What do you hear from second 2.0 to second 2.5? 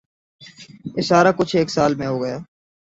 ہو گیا ہے۔